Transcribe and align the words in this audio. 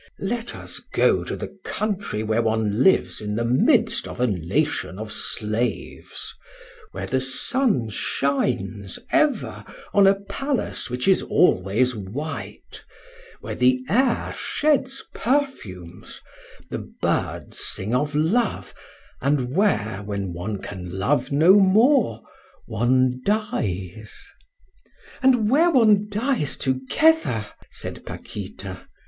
Let 0.19 0.55
us 0.55 0.79
go 0.79 1.23
to 1.25 1.35
the 1.35 1.55
country 1.63 2.23
where 2.23 2.41
one 2.41 2.81
lives 2.81 3.21
in 3.21 3.35
the 3.35 3.45
midst 3.45 4.07
of 4.07 4.19
a 4.19 4.25
nation 4.25 4.97
of 4.97 5.11
slaves, 5.11 6.33
where 6.91 7.05
the 7.05 7.19
sun 7.21 7.87
shines 7.89 8.97
ever 9.11 9.63
on 9.93 10.07
a 10.07 10.15
palace 10.15 10.89
which 10.89 11.07
is 11.07 11.21
always 11.21 11.95
white, 11.95 12.83
where 13.41 13.53
the 13.53 13.83
air 13.87 14.33
sheds 14.35 15.03
perfumes, 15.13 16.19
the 16.71 16.79
birds 16.99 17.59
sing 17.59 17.93
of 17.93 18.15
love 18.15 18.73
and 19.21 19.55
where, 19.55 20.01
when 20.03 20.33
one 20.33 20.59
can 20.59 20.97
love 20.97 21.31
no 21.31 21.59
more, 21.59 22.23
one 22.65 23.21
dies...." 23.23 24.19
"And 25.21 25.47
where 25.47 25.69
one 25.69 26.09
dies 26.09 26.57
together!" 26.57 27.45
said 27.69 28.03
Paquita. 28.03 28.87